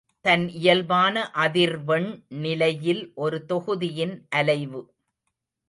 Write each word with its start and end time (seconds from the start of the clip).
தன் 0.25 0.49
இயல்பான 0.51 1.31
அதிர்வெண் 1.35 2.09
நிலையில் 2.39 3.11
ஒரு 3.15 3.45
தொகுதியின் 3.45 4.15
அலைவு. 4.35 4.81